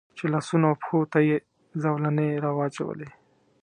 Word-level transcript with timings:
چې 0.17 0.23
لاسونو 0.33 0.65
او 0.69 0.79
پښو 0.81 0.99
ته 1.11 1.19
یې 1.29 1.37
زولنې 1.83 2.27
را 2.43 2.51
واچولې. 2.57 3.09